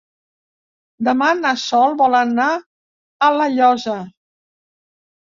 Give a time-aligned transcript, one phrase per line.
[1.07, 2.47] Demà na Sol vol anar
[3.27, 3.99] a La Llosa.